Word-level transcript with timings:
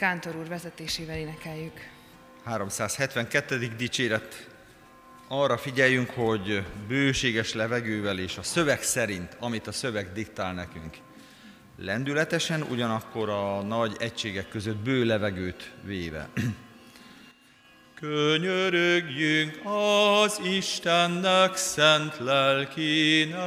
Kántor 0.00 0.36
úr 0.36 0.48
vezetésével 0.48 1.16
énekeljük. 1.16 1.90
372. 2.44 3.72
dicséret. 3.76 4.48
Arra 5.28 5.58
figyeljünk, 5.58 6.10
hogy 6.10 6.64
bőséges 6.88 7.54
levegővel 7.54 8.18
és 8.18 8.36
a 8.36 8.42
szöveg 8.42 8.82
szerint, 8.82 9.36
amit 9.40 9.66
a 9.66 9.72
szöveg 9.72 10.12
diktál 10.12 10.54
nekünk. 10.54 10.96
Lendületesen, 11.78 12.62
ugyanakkor 12.62 13.28
a 13.28 13.62
nagy 13.62 13.96
egységek 13.98 14.48
között 14.48 14.76
bő 14.76 15.04
levegőt 15.04 15.70
véve. 15.84 16.28
Könyörögjünk 18.00 19.60
az 19.64 20.40
Istennek 20.44 21.56
szent 21.56 22.18
lelkének, 22.18 23.38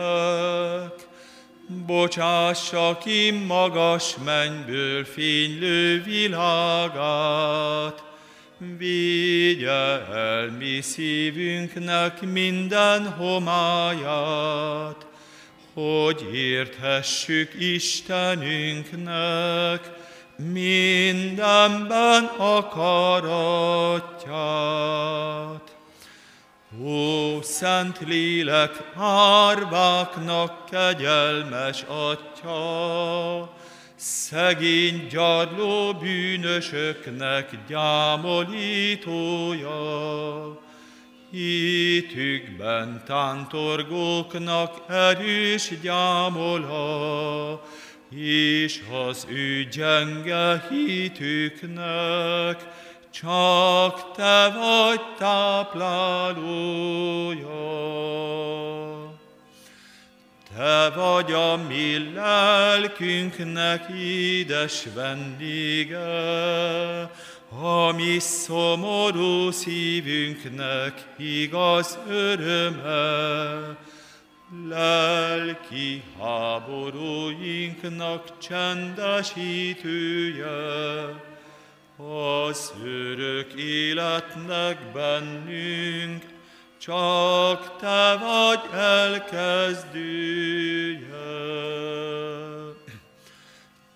bocsássa 1.68 2.98
ki 3.04 3.32
magas 3.32 4.16
mennyből 4.26 5.06
fénylő 5.06 6.04
világát, 6.04 8.04
Vigye 8.78 10.08
el 10.12 10.52
mi 10.60 10.82
szívünknek 10.82 12.22
minden 12.22 13.10
homáját, 13.10 15.06
hogy 15.74 16.30
érthessük 16.34 17.54
Istenünknek 17.60 19.92
mindenben 20.36 22.24
akaratját. 22.38 22.84
Ó, 26.82 27.42
Szent 27.42 28.00
Lélek, 28.06 28.92
árváknak 28.96 30.66
kegyelmes 30.70 31.84
Atya, 31.88 33.54
szegény 33.96 35.08
gyarló 35.10 35.94
bűnösöknek 35.94 37.50
gyámolítója, 37.68 39.02
hitükben 41.32 43.04
tántorgóknak 43.06 44.82
erős 44.88 45.72
gyámola, 45.82 47.62
és 48.16 48.82
az 49.08 49.26
ő 49.30 49.64
gyenge 49.64 50.68
hitüknek 50.70 51.82
csak 53.14 54.12
te 54.16 54.50
vagy 54.50 55.02
táplálója. 55.18 56.42
Te 60.56 60.90
vagy 60.90 61.32
a 61.32 61.58
mi 61.68 62.12
lelkünknek 62.14 63.86
édes 64.00 64.84
vendége, 64.96 66.02
a 67.62 67.92
mi 67.92 68.20
szomorú 68.20 69.52
szívünknek 69.52 71.08
igaz 71.18 71.98
öröme, 72.08 73.78
lelki 74.68 76.04
háborúinknak 76.20 78.38
csendesítője, 78.38 81.32
az 82.12 82.74
örök 82.84 83.54
életnek 83.54 84.92
bennünk 84.94 86.24
csak 86.78 87.78
te 87.80 88.18
vagy 88.18 88.60
elkezdője. 88.80 90.04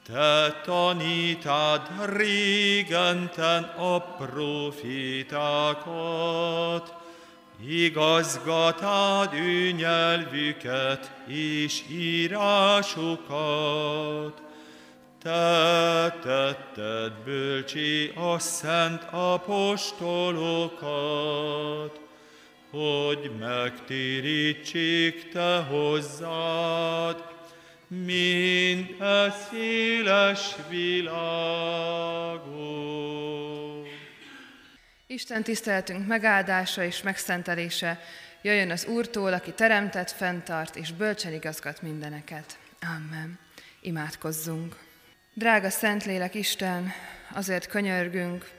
Te 0.06 0.62
tanítád 0.66 1.90
régenten 2.16 3.64
a 3.64 4.00
profétákat, 4.00 5.34
igazgatád 7.68 9.34
ő 9.34 9.72
nyelvüket 9.72 11.12
és 11.26 11.84
írásokat. 11.90 13.28
Te 15.28 16.16
tetted 16.24 17.12
bölcsi 17.26 18.12
a 18.16 18.40
szent 18.40 19.04
apostolokat, 19.12 22.00
hogy 22.72 23.32
megtérítsék 23.40 25.32
te 25.32 25.58
hozzád, 25.58 27.24
mind 27.88 29.02
a 29.02 29.32
széles 29.50 30.56
világot. 30.70 32.48
Isten 35.08 35.44
tiszteletünk 35.44 36.08
megáldása 36.08 36.84
és 36.84 37.02
megszentelése 37.02 38.00
jöjjön 38.42 38.72
az 38.72 38.86
Úrtól, 38.86 39.34
aki 39.34 39.52
teremtett, 39.52 40.12
fenntart 40.12 40.76
és 40.76 40.92
bölcsen 40.92 41.34
igazgat 41.34 41.82
mindeneket. 41.82 42.58
Amen. 42.82 43.40
Imádkozzunk. 43.82 44.87
Drága 45.38 45.70
Szentlélek 45.70 46.36
Isten, 46.36 46.92
azért 47.34 47.68
könyörgünk, 47.68 48.50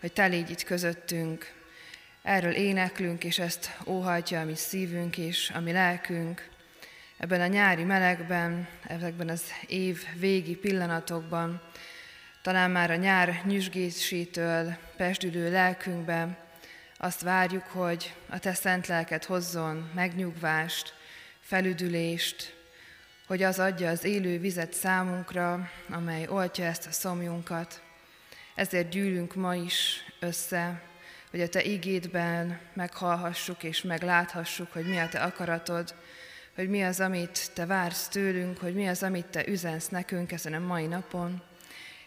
hogy 0.00 0.12
te 0.12 0.26
légy 0.26 0.50
itt 0.50 0.62
közöttünk, 0.62 1.52
Erről 2.22 2.52
éneklünk, 2.52 3.24
és 3.24 3.38
ezt 3.38 3.76
óhajtja 3.84 4.40
a 4.40 4.44
mi 4.44 4.54
szívünk 4.54 5.18
és 5.18 5.52
a 5.54 5.60
mi 5.60 5.72
lelkünk. 5.72 6.48
Ebben 7.18 7.40
a 7.40 7.46
nyári 7.46 7.82
melegben, 7.82 8.68
ezekben 8.86 9.28
az 9.28 9.42
év 9.66 10.04
végi 10.18 10.56
pillanatokban, 10.56 11.62
talán 12.42 12.70
már 12.70 12.90
a 12.90 12.96
nyár 12.96 13.42
nyüzsgésétől 13.44 14.76
pestülő 14.96 15.50
lelkünkben 15.50 16.36
azt 16.96 17.20
várjuk, 17.20 17.66
hogy 17.66 18.14
a 18.28 18.38
Te 18.38 18.54
szent 18.54 18.86
lelket 18.86 19.24
hozzon 19.24 19.90
megnyugvást, 19.94 20.94
felüdülést, 21.40 22.55
hogy 23.26 23.42
az 23.42 23.58
adja 23.58 23.90
az 23.90 24.04
élő 24.04 24.38
vizet 24.38 24.72
számunkra, 24.72 25.70
amely 25.90 26.26
oltja 26.28 26.64
ezt 26.64 26.86
a 26.86 26.92
szomjunkat. 26.92 27.82
Ezért 28.54 28.88
gyűlünk 28.88 29.34
ma 29.34 29.54
is 29.54 30.04
össze, 30.20 30.82
hogy 31.30 31.40
a 31.40 31.48
Te 31.48 31.62
igédben 31.62 32.60
meghallhassuk 32.74 33.62
és 33.62 33.82
megláthassuk, 33.82 34.72
hogy 34.72 34.88
mi 34.88 34.98
a 34.98 35.08
Te 35.08 35.22
akaratod, 35.22 35.94
hogy 36.54 36.68
mi 36.68 36.84
az, 36.84 37.00
amit 37.00 37.50
Te 37.54 37.66
vársz 37.66 38.08
tőlünk, 38.08 38.58
hogy 38.58 38.74
mi 38.74 38.88
az, 38.88 39.02
amit 39.02 39.26
Te 39.26 39.46
üzensz 39.46 39.88
nekünk 39.88 40.32
ezen 40.32 40.54
a 40.54 40.58
mai 40.58 40.86
napon. 40.86 41.42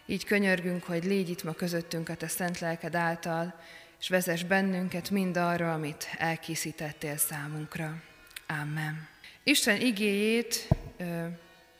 Így 0.06 0.24
könyörgünk, 0.24 0.84
hogy 0.84 1.04
légy 1.04 1.28
itt 1.28 1.42
ma 1.42 1.52
közöttünk 1.52 2.08
a 2.08 2.14
Te 2.14 2.28
szent 2.28 2.58
lelked 2.58 2.94
által, 2.94 3.60
és 4.00 4.08
vezess 4.08 4.42
bennünket 4.42 5.10
mind 5.10 5.36
arra, 5.36 5.72
amit 5.72 6.08
elkészítettél 6.18 7.16
számunkra. 7.16 8.02
Amen. 8.46 9.08
Isten 9.42 9.80
igéjét 9.80 10.68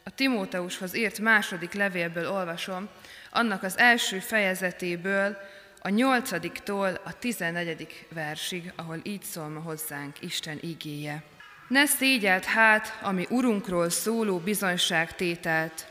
a 0.04 0.14
Timóteushoz 0.14 0.94
írt 0.94 1.18
második 1.18 1.72
levélből 1.72 2.30
olvasom, 2.30 2.88
annak 3.30 3.62
az 3.62 3.78
első 3.78 4.18
fejezetéből, 4.18 5.36
a 5.82 5.88
nyolcadiktól 5.88 7.00
a 7.04 7.18
tizennegyedik 7.18 8.06
versig, 8.14 8.72
ahol 8.76 9.00
így 9.02 9.22
szól 9.22 9.48
ma 9.48 9.60
hozzánk 9.60 10.16
Isten 10.20 10.58
igéje. 10.60 11.22
Ne 11.68 11.86
szégyelt 11.86 12.44
hát, 12.44 12.98
ami 13.02 13.26
Urunkról 13.28 13.90
szóló 13.90 14.38
bizonyságtételt, 14.38 15.86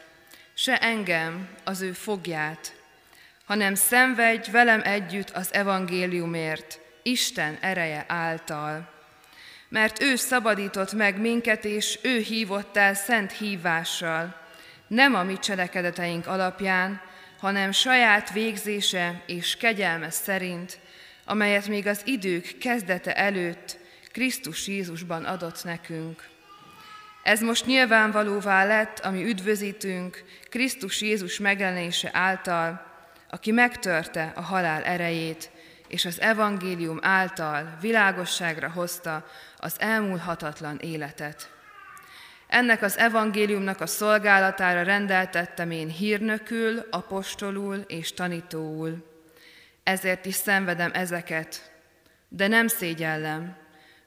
se 0.53 0.77
engem, 0.77 1.49
az 1.63 1.81
ő 1.81 1.91
fogját, 1.91 2.75
hanem 3.45 3.75
szenvedj 3.75 4.51
velem 4.51 4.81
együtt 4.83 5.29
az 5.29 5.53
evangéliumért, 5.53 6.79
Isten 7.03 7.57
ereje 7.61 8.05
által. 8.07 8.98
Mert 9.69 10.01
ő 10.01 10.15
szabadított 10.15 10.93
meg 10.93 11.19
minket, 11.19 11.65
és 11.65 11.99
ő 12.01 12.17
hívott 12.19 12.77
el 12.77 12.93
szent 12.93 13.31
hívással, 13.31 14.35
nem 14.87 15.15
a 15.15 15.23
mi 15.23 15.39
cselekedeteink 15.39 16.27
alapján, 16.27 17.01
hanem 17.39 17.71
saját 17.71 18.31
végzése 18.33 19.23
és 19.25 19.55
kegyelme 19.55 20.09
szerint, 20.09 20.79
amelyet 21.25 21.67
még 21.67 21.87
az 21.87 22.01
idők 22.05 22.57
kezdete 22.59 23.15
előtt 23.15 23.77
Krisztus 24.11 24.67
Jézusban 24.67 25.25
adott 25.25 25.63
nekünk. 25.63 26.27
Ez 27.23 27.41
most 27.41 27.65
nyilvánvalóvá 27.65 28.65
lett, 28.65 28.99
ami 28.99 29.23
üdvözítünk 29.23 30.23
Krisztus 30.49 31.01
Jézus 31.01 31.39
megjelenése 31.39 32.09
által, 32.13 32.85
aki 33.29 33.51
megtörte 33.51 34.31
a 34.35 34.41
halál 34.41 34.83
erejét, 34.83 35.49
és 35.89 36.05
az 36.05 36.21
evangélium 36.21 36.99
által 37.01 37.77
világosságra 37.81 38.69
hozta 38.69 39.25
az 39.57 39.75
elmúlhatatlan 39.79 40.77
életet. 40.77 41.51
Ennek 42.47 42.81
az 42.81 42.97
evangéliumnak 42.97 43.81
a 43.81 43.87
szolgálatára 43.87 44.83
rendeltettem 44.83 45.71
én 45.71 45.87
hírnökül, 45.87 46.87
apostolul 46.89 47.75
és 47.87 48.13
tanítóul. 48.13 49.07
Ezért 49.83 50.25
is 50.25 50.35
szenvedem 50.35 50.91
ezeket, 50.93 51.71
de 52.27 52.47
nem 52.47 52.67
szégyellem, 52.67 53.55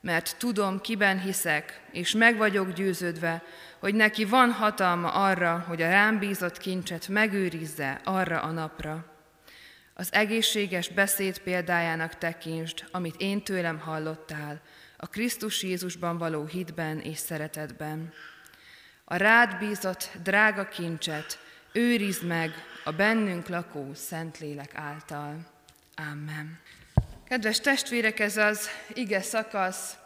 mert 0.00 0.36
tudom, 0.38 0.80
kiben 0.80 1.20
hiszek, 1.20 1.80
és 1.92 2.12
meg 2.12 2.36
vagyok 2.36 2.72
győződve, 2.72 3.42
hogy 3.78 3.94
neki 3.94 4.24
van 4.24 4.50
hatalma 4.50 5.08
arra, 5.08 5.64
hogy 5.68 5.82
a 5.82 5.88
rám 5.88 6.18
bízott 6.18 6.58
kincset 6.58 7.08
megőrizze 7.08 8.00
arra 8.04 8.40
a 8.40 8.50
napra. 8.50 9.11
Az 9.94 10.12
egészséges 10.12 10.88
beszéd 10.88 11.38
példájának 11.38 12.18
tekintsd, 12.18 12.84
amit 12.90 13.14
én 13.18 13.42
tőlem 13.42 13.78
hallottál, 13.78 14.60
a 14.96 15.06
Krisztus 15.06 15.62
Jézusban 15.62 16.18
való 16.18 16.44
hitben 16.44 17.00
és 17.00 17.18
szeretetben. 17.18 18.12
A 19.04 19.16
rád 19.16 19.58
bízott 19.58 20.10
drága 20.22 20.68
kincset 20.68 21.38
őrizd 21.72 22.26
meg 22.26 22.52
a 22.84 22.92
bennünk 22.92 23.48
lakó 23.48 23.90
Szentlélek 23.94 24.74
által. 24.74 25.46
Amen. 25.96 26.58
Kedves 27.24 27.60
testvérek, 27.60 28.20
ez 28.20 28.36
az 28.36 28.68
ige 28.94 29.20
szakasz 29.20 29.96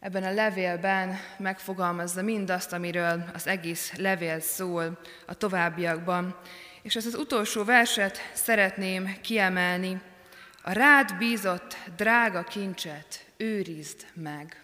ebben 0.00 0.22
a 0.22 0.32
levélben 0.32 1.18
megfogalmazza 1.38 2.22
mindazt, 2.22 2.72
amiről 2.72 3.24
az 3.34 3.46
egész 3.46 3.92
levél 3.96 4.40
szól 4.40 4.98
a 5.26 5.34
továbbiakban. 5.34 6.36
És 6.84 6.96
ezt 6.96 7.06
az 7.06 7.14
utolsó 7.14 7.64
verset 7.64 8.30
szeretném 8.32 9.20
kiemelni. 9.20 10.00
A 10.62 10.72
rád 10.72 11.16
bízott 11.18 11.76
drága 11.96 12.42
kincset 12.42 13.24
őrizd 13.36 14.06
meg. 14.14 14.62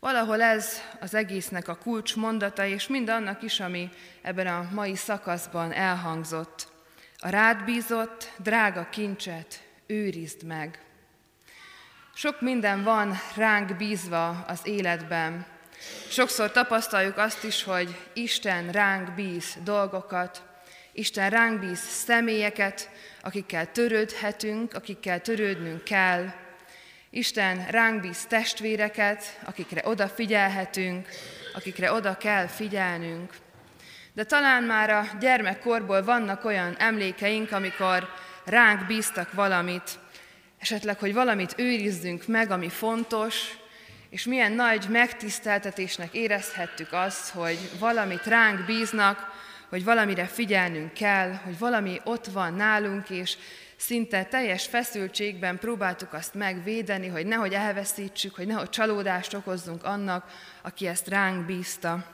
Valahol 0.00 0.42
ez 0.42 0.80
az 1.00 1.14
egésznek 1.14 1.68
a 1.68 1.74
kulcs 1.74 2.16
mondata, 2.16 2.64
és 2.64 2.86
mind 2.86 3.08
annak 3.08 3.42
is, 3.42 3.60
ami 3.60 3.90
ebben 4.22 4.46
a 4.46 4.68
mai 4.72 4.96
szakaszban 4.96 5.72
elhangzott. 5.72 6.68
A 7.18 7.28
rád 7.28 7.64
bízott 7.64 8.32
drága 8.36 8.88
kincset 8.90 9.62
őrizd 9.86 10.42
meg. 10.42 10.84
Sok 12.14 12.40
minden 12.40 12.82
van 12.82 13.14
ránk 13.34 13.76
bízva 13.76 14.28
az 14.28 14.60
életben. 14.64 15.46
Sokszor 16.08 16.52
tapasztaljuk 16.52 17.16
azt 17.16 17.44
is, 17.44 17.62
hogy 17.62 17.96
Isten 18.12 18.70
ránk 18.70 19.14
bíz 19.14 19.56
dolgokat, 19.62 20.45
Isten 20.98 21.30
ránk 21.30 21.60
bíz 21.60 21.78
személyeket, 21.78 22.90
akikkel 23.20 23.72
törődhetünk, 23.72 24.74
akikkel 24.74 25.20
törődnünk 25.20 25.84
kell. 25.84 26.32
Isten 27.10 27.66
ránk 27.70 28.00
bíz 28.00 28.24
testvéreket, 28.24 29.38
akikre 29.44 29.80
odafigyelhetünk, 29.84 31.08
akikre 31.54 31.92
oda 31.92 32.16
kell 32.16 32.46
figyelnünk. 32.46 33.34
De 34.12 34.24
talán 34.24 34.62
már 34.62 34.90
a 34.90 35.08
gyermekkorból 35.20 36.04
vannak 36.04 36.44
olyan 36.44 36.76
emlékeink, 36.78 37.52
amikor 37.52 38.08
ránk 38.44 38.86
bíztak 38.86 39.32
valamit, 39.32 39.90
esetleg, 40.58 40.98
hogy 40.98 41.14
valamit 41.14 41.54
őrizzünk 41.56 42.26
meg, 42.26 42.50
ami 42.50 42.68
fontos, 42.68 43.56
és 44.10 44.24
milyen 44.24 44.52
nagy 44.52 44.86
megtiszteltetésnek 44.88 46.14
érezhettük 46.14 46.92
azt, 46.92 47.30
hogy 47.30 47.58
valamit 47.78 48.26
ránk 48.26 48.64
bíznak, 48.64 49.44
hogy 49.68 49.84
valamire 49.84 50.24
figyelnünk 50.26 50.92
kell, 50.92 51.32
hogy 51.32 51.58
valami 51.58 52.00
ott 52.04 52.26
van 52.26 52.54
nálunk, 52.54 53.10
és 53.10 53.36
szinte 53.76 54.24
teljes 54.24 54.66
feszültségben 54.66 55.58
próbáltuk 55.58 56.12
azt 56.12 56.34
megvédeni, 56.34 57.08
hogy 57.08 57.26
nehogy 57.26 57.52
elveszítsük, 57.52 58.34
hogy 58.34 58.46
nehogy 58.46 58.68
csalódást 58.68 59.34
okozzunk 59.34 59.84
annak, 59.84 60.24
aki 60.62 60.86
ezt 60.86 61.08
ránk 61.08 61.46
bízta. 61.46 62.04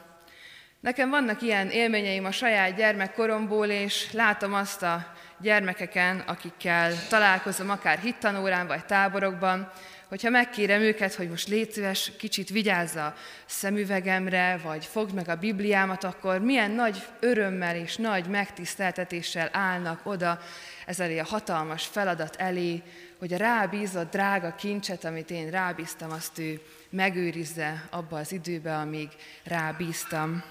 Nekem 0.80 1.10
vannak 1.10 1.42
ilyen 1.42 1.70
élményeim 1.70 2.24
a 2.24 2.30
saját 2.30 2.74
gyermekkoromból, 2.74 3.66
és 3.66 4.12
látom 4.12 4.54
azt 4.54 4.82
a 4.82 5.12
gyermekeken, 5.38 6.18
akikkel 6.18 6.92
találkozom, 7.08 7.70
akár 7.70 7.98
hittanórán 7.98 8.66
vagy 8.66 8.84
táborokban, 8.84 9.72
hogyha 10.12 10.30
megkérem 10.30 10.80
őket, 10.80 11.14
hogy 11.14 11.28
most 11.28 11.48
légy 11.48 11.72
szíves, 11.72 12.12
kicsit 12.18 12.48
vigyázz 12.48 12.96
a 12.96 13.14
szemüvegemre, 13.46 14.60
vagy 14.62 14.84
fogd 14.84 15.14
meg 15.14 15.28
a 15.28 15.36
Bibliámat, 15.36 16.04
akkor 16.04 16.38
milyen 16.38 16.70
nagy 16.70 17.02
örömmel 17.20 17.76
és 17.76 17.96
nagy 17.96 18.26
megtiszteltetéssel 18.26 19.48
állnak 19.52 20.06
oda 20.06 20.40
ez 20.86 21.00
elé 21.00 21.18
a 21.18 21.24
hatalmas 21.24 21.86
feladat 21.86 22.36
elé, 22.36 22.82
hogy 23.18 23.32
a 23.32 23.36
rábízott 23.36 24.10
drága 24.10 24.54
kincset, 24.54 25.04
amit 25.04 25.30
én 25.30 25.50
rábíztam, 25.50 26.10
azt 26.10 26.38
ő 26.38 26.60
megőrizze 26.90 27.84
abba 27.90 28.18
az 28.18 28.32
időbe, 28.32 28.76
amíg 28.76 29.08
rábíztam. 29.44 30.42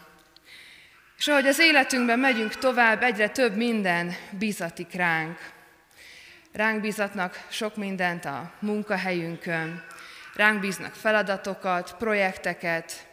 És 1.18 1.28
ahogy 1.28 1.48
az 1.48 1.60
életünkben 1.60 2.20
megyünk 2.20 2.56
tovább, 2.56 3.04
egyre 3.04 3.30
több 3.30 3.56
minden 3.56 4.14
bizatik 4.40 4.94
ránk. 4.94 5.38
Ránk 6.54 6.82
bízatnak 6.82 7.46
sok 7.50 7.76
mindent 7.76 8.26
a 8.26 8.52
munkahelyünkön, 8.60 9.84
ránk 10.36 10.60
bíznak 10.60 10.94
feladatokat, 10.94 11.96
projekteket, 11.98 13.08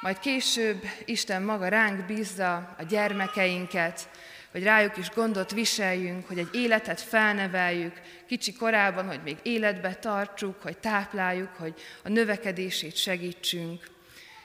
majd 0.00 0.18
később 0.18 0.82
Isten 1.04 1.42
maga 1.42 1.68
ránk 1.68 2.06
bízza 2.06 2.74
a 2.78 2.82
gyermekeinket, 2.82 4.08
hogy 4.50 4.62
rájuk 4.62 4.96
is 4.96 5.10
gondot 5.10 5.50
viseljünk, 5.50 6.26
hogy 6.26 6.38
egy 6.38 6.48
életet 6.52 7.00
felneveljük, 7.00 8.00
kicsi 8.26 8.52
korában, 8.52 9.06
hogy 9.06 9.20
még 9.24 9.36
életbe 9.42 9.94
tartsuk, 9.94 10.62
hogy 10.62 10.78
tápláljuk, 10.78 11.54
hogy 11.58 11.74
a 12.02 12.08
növekedését 12.08 12.96
segítsünk. 12.96 13.86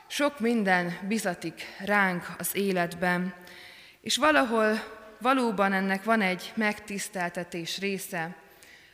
Sok 0.08 0.40
minden 0.40 0.98
bizatik 1.08 1.66
ránk 1.86 2.26
az 2.38 2.56
életben, 2.56 3.34
és 4.02 4.18
valahol 4.18 4.84
valóban 5.20 5.74
ennek 5.74 6.04
van 6.04 6.22
egy 6.22 6.52
megtiszteltetés 6.56 7.80
része. 7.80 8.36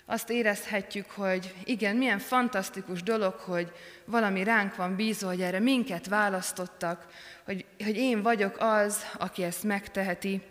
Azt 0.06 0.30
érezhetjük, 0.30 1.10
hogy 1.10 1.54
igen, 1.64 1.96
milyen 1.96 2.20
fantasztikus 2.20 3.04
dolog, 3.04 3.34
hogy 3.34 3.72
valami 4.06 4.44
ránk 4.44 4.76
van 4.76 4.96
bízva, 4.96 5.28
hogy 5.28 5.42
erre 5.42 5.60
minket 5.60 6.08
választottak, 6.08 7.08
hogy, 7.46 7.66
hogy 7.84 7.98
én 7.98 8.22
vagyok 8.22 8.56
az, 8.60 9.06
aki 9.18 9.44
ezt 9.44 9.64
megteheti. 9.64 10.42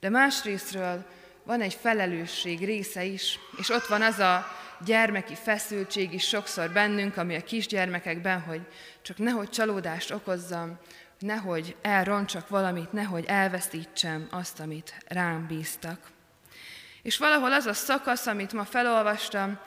De 0.00 0.08
másrésztről 0.08 1.04
van 1.44 1.60
egy 1.60 1.74
felelősség 1.74 2.64
része 2.64 3.04
is, 3.04 3.38
és 3.58 3.70
ott 3.70 3.86
van 3.86 4.02
az 4.02 4.18
a 4.18 4.46
gyermeki 4.84 5.34
feszültség 5.34 6.12
is 6.12 6.28
sokszor 6.28 6.70
bennünk, 6.70 7.16
ami 7.16 7.34
a 7.34 7.44
kisgyermekekben, 7.44 8.40
hogy 8.40 8.60
csak 9.02 9.18
nehogy 9.18 9.48
csalódást 9.48 10.10
okozzam, 10.10 10.78
nehogy 11.18 11.76
elroncsak 11.82 12.48
valamit, 12.48 12.92
nehogy 12.92 13.24
elveszítsem 13.24 14.26
azt, 14.30 14.60
amit 14.60 14.94
rám 15.08 15.46
bíztak. 15.46 15.98
És 17.02 17.18
valahol 17.18 17.52
az 17.52 17.66
a 17.66 17.72
szakasz, 17.72 18.26
amit 18.26 18.52
ma 18.52 18.64
felolvastam, 18.64 19.58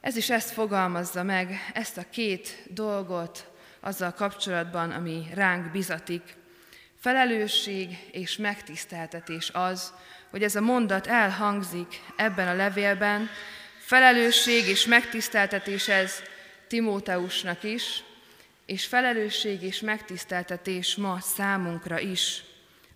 ez 0.00 0.16
is 0.16 0.30
ezt 0.30 0.50
fogalmazza 0.50 1.22
meg, 1.22 1.70
ezt 1.74 1.98
a 1.98 2.04
két 2.10 2.62
dolgot 2.70 3.50
azzal 3.80 4.12
kapcsolatban, 4.12 4.90
ami 4.90 5.26
ránk 5.34 5.70
bizatik. 5.70 6.36
Felelősség 7.00 7.98
és 8.12 8.36
megtiszteltetés 8.36 9.50
az, 9.52 9.92
hogy 10.30 10.42
ez 10.42 10.56
a 10.56 10.60
mondat 10.60 11.06
elhangzik 11.06 12.00
ebben 12.16 12.48
a 12.48 12.54
levélben. 12.54 13.28
Felelősség 13.78 14.66
és 14.66 14.86
megtiszteltetés 14.86 15.88
ez 15.88 16.22
Timóteusnak 16.68 17.62
is, 17.62 18.04
és 18.66 18.86
felelősség 18.86 19.62
és 19.62 19.80
megtiszteltetés 19.80 20.96
ma 20.96 21.20
számunkra 21.20 21.98
is. 21.98 22.44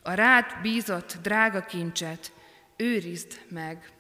A 0.03 0.13
rád 0.13 0.45
bízott 0.63 1.17
drága 1.23 1.61
kincset 1.61 2.33
őrizd 2.77 3.41
meg. 3.49 3.91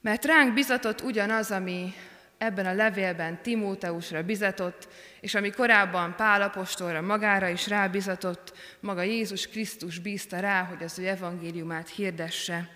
Mert 0.00 0.24
ránk 0.24 0.54
bizatott 0.54 1.00
ugyanaz, 1.02 1.50
ami 1.50 1.94
ebben 2.38 2.66
a 2.66 2.72
levélben 2.72 3.42
Timóteusra 3.42 4.22
bizatott, 4.22 4.88
és 5.20 5.34
ami 5.34 5.50
korábban 5.50 6.16
Pál 6.16 6.42
apostolra 6.42 7.00
magára 7.00 7.48
is 7.48 7.68
rábizatott, 7.68 8.52
maga 8.80 9.02
Jézus 9.02 9.46
Krisztus 9.46 9.98
bízta 9.98 10.40
rá, 10.40 10.62
hogy 10.62 10.82
az 10.82 10.98
ő 10.98 11.08
evangéliumát 11.08 11.88
hirdesse. 11.88 12.68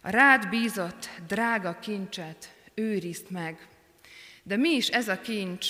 A 0.00 0.10
rád 0.10 0.48
bízott 0.48 1.10
drága 1.26 1.78
kincset 1.78 2.54
őrizd 2.74 3.30
meg. 3.30 3.66
De 4.42 4.56
mi 4.56 4.68
is 4.68 4.88
ez 4.88 5.08
a 5.08 5.20
kincs? 5.20 5.66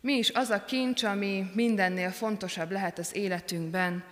Mi 0.00 0.12
is 0.12 0.30
az 0.30 0.50
a 0.50 0.64
kincs, 0.64 1.02
ami 1.02 1.50
mindennél 1.54 2.10
fontosabb 2.10 2.70
lehet 2.70 2.98
az 2.98 3.16
életünkben? 3.16 4.04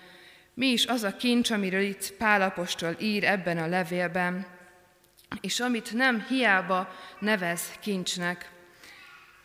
Mi 0.54 0.66
is 0.66 0.86
az 0.86 1.02
a 1.02 1.16
kincs, 1.16 1.50
amiről 1.50 1.80
itt 1.80 2.12
Pál 2.16 2.42
apostol 2.42 2.96
ír 2.98 3.24
ebben 3.24 3.58
a 3.58 3.66
levélben, 3.66 4.46
és 5.40 5.60
amit 5.60 5.92
nem 5.92 6.24
hiába 6.28 6.88
nevez 7.18 7.72
kincsnek. 7.80 8.50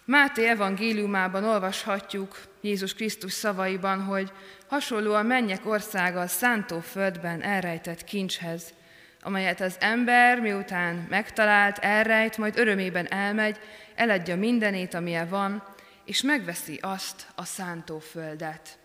Máté 0.05 0.47
evangéliumában 0.47 1.43
olvashatjuk 1.43 2.41
Jézus 2.61 2.93
Krisztus 2.93 3.31
szavaiban, 3.31 4.03
hogy 4.03 4.31
hasonló 4.67 5.13
a 5.13 5.21
mennyek 5.21 5.65
országa 5.65 6.19
a 6.19 6.27
szántóföldben 6.27 7.41
elrejtett 7.41 8.03
kincshez, 8.03 8.73
amelyet 9.21 9.61
az 9.61 9.75
ember 9.79 10.39
miután 10.39 11.05
megtalált, 11.09 11.77
elrejt, 11.77 12.37
majd 12.37 12.57
örömében 12.57 13.11
elmegy, 13.11 13.59
eladja 13.95 14.35
mindenét, 14.35 14.93
amilyen 14.93 15.29
van, 15.29 15.72
és 16.05 16.21
megveszi 16.21 16.79
azt 16.81 17.27
a 17.35 17.45
szántóföldet. 17.45 18.77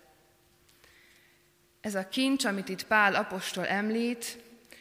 Ez 1.81 1.95
a 1.95 2.09
kincs, 2.09 2.45
amit 2.45 2.69
itt 2.69 2.87
Pál 2.87 3.15
apostol 3.15 3.67
említ, 3.67 4.39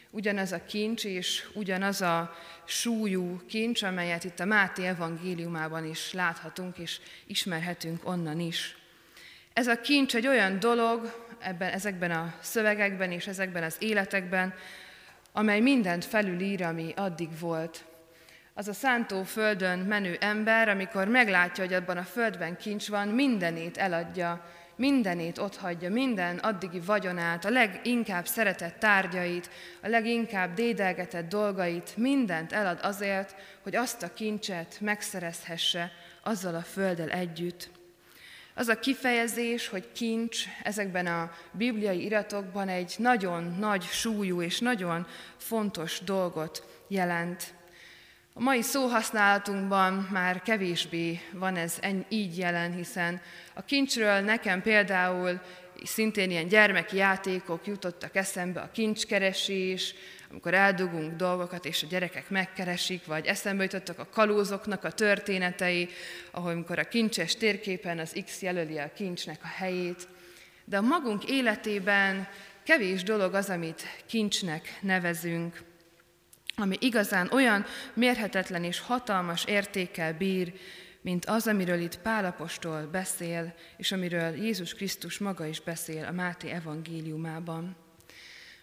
ugyanaz 0.09 0.51
a 0.51 0.65
kincs 0.65 1.05
és 1.05 1.47
ugyanaz 1.53 2.01
a 2.01 2.35
súlyú 2.65 3.41
kincs, 3.47 3.83
amelyet 3.83 4.23
itt 4.23 4.39
a 4.39 4.45
Máté 4.45 4.85
evangéliumában 4.85 5.85
is 5.85 6.13
láthatunk 6.13 6.77
és 6.77 6.99
ismerhetünk 7.25 8.07
onnan 8.07 8.39
is. 8.39 8.77
Ez 9.53 9.67
a 9.67 9.81
kincs 9.81 10.15
egy 10.15 10.27
olyan 10.27 10.59
dolog 10.59 11.25
ebben, 11.39 11.71
ezekben 11.71 12.11
a 12.11 12.33
szövegekben 12.41 13.11
és 13.11 13.27
ezekben 13.27 13.63
az 13.63 13.75
életekben, 13.79 14.53
amely 15.31 15.59
mindent 15.59 16.05
felülír, 16.05 16.63
ami 16.63 16.93
addig 16.95 17.39
volt. 17.39 17.83
Az 18.57 18.67
a 18.67 18.73
szántó 18.73 19.23
földön 19.23 19.79
menő 19.79 20.17
ember, 20.19 20.69
amikor 20.69 21.07
meglátja, 21.07 21.63
hogy 21.63 21.73
abban 21.73 21.97
a 21.97 22.03
földben 22.03 22.57
kincs 22.57 22.89
van, 22.89 23.07
mindenét 23.07 23.77
eladja, 23.77 24.45
mindenét 24.75 25.37
otthagyja, 25.37 25.89
minden 25.89 26.37
addigi 26.37 26.79
vagyonát, 26.79 27.45
a 27.45 27.49
leginkább 27.49 28.25
szeretett 28.25 28.79
tárgyait, 28.79 29.49
a 29.81 29.87
leginkább 29.87 30.53
dédelgetett 30.53 31.29
dolgait, 31.29 31.97
mindent 31.97 32.51
elad 32.51 32.79
azért, 32.81 33.35
hogy 33.63 33.75
azt 33.75 34.03
a 34.03 34.13
kincset 34.13 34.77
megszerezhesse 34.81 35.91
azzal 36.23 36.55
a 36.55 36.61
földdel 36.61 37.09
együtt. 37.09 37.69
Az 38.53 38.67
a 38.67 38.79
kifejezés, 38.79 39.67
hogy 39.67 39.91
kincs 39.91 40.45
ezekben 40.63 41.07
a 41.07 41.31
bibliai 41.51 42.03
iratokban 42.03 42.69
egy 42.69 42.95
nagyon 42.97 43.55
nagy 43.59 43.83
súlyú 43.83 44.41
és 44.41 44.59
nagyon 44.59 45.07
fontos 45.37 45.99
dolgot 45.99 46.83
jelent. 46.87 47.55
A 48.39 48.43
mai 48.43 48.61
szóhasználatunkban 48.61 50.07
már 50.11 50.41
kevésbé 50.41 51.19
van 51.31 51.55
ez 51.55 51.79
így 52.09 52.37
jelen, 52.37 52.75
hiszen 52.75 53.21
a 53.53 53.61
kincsről 53.61 54.19
nekem 54.19 54.61
például 54.61 55.41
szintén 55.83 56.29
ilyen 56.29 56.47
gyermeki 56.47 56.95
játékok 56.95 57.67
jutottak 57.67 58.15
eszembe, 58.15 58.61
a 58.61 58.71
kincskeresés, 58.71 59.93
amikor 60.31 60.53
eldugunk 60.53 61.15
dolgokat, 61.15 61.65
és 61.65 61.83
a 61.83 61.87
gyerekek 61.87 62.29
megkeresik, 62.29 63.05
vagy 63.05 63.25
eszembe 63.25 63.63
jutottak 63.63 63.99
a 63.99 64.09
kalózoknak 64.11 64.83
a 64.83 64.91
történetei, 64.91 65.89
ahol 66.31 66.51
amikor 66.51 66.79
a 66.79 66.87
kincses 66.87 67.35
térképen 67.35 67.99
az 67.99 68.21
X 68.25 68.41
jelöli 68.41 68.77
a 68.77 68.93
kincsnek 68.95 69.39
a 69.43 69.47
helyét. 69.55 70.07
De 70.65 70.77
a 70.77 70.81
magunk 70.81 71.29
életében 71.29 72.27
kevés 72.63 73.03
dolog 73.03 73.33
az, 73.33 73.49
amit 73.49 73.81
kincsnek 74.05 74.77
nevezünk 74.81 75.66
ami 76.61 76.77
igazán 76.79 77.29
olyan 77.31 77.65
mérhetetlen 77.93 78.63
és 78.63 78.79
hatalmas 78.79 79.45
értékkel 79.45 80.13
bír, 80.13 80.53
mint 81.01 81.25
az, 81.25 81.47
amiről 81.47 81.79
itt 81.79 81.99
Pálapostól 81.99 82.87
beszél, 82.91 83.53
és 83.77 83.91
amiről 83.91 84.35
Jézus 84.35 84.73
Krisztus 84.73 85.17
maga 85.17 85.45
is 85.45 85.61
beszél 85.61 86.05
a 86.05 86.11
Máté 86.11 86.49
evangéliumában. 86.49 87.75